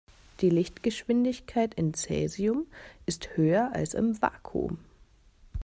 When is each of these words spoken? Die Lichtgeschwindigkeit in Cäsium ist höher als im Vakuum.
Die 0.39 0.49
Lichtgeschwindigkeit 0.49 1.75
in 1.75 1.93
Cäsium 1.93 2.65
ist 3.05 3.37
höher 3.37 3.71
als 3.75 3.93
im 3.93 4.19
Vakuum. 4.19 4.79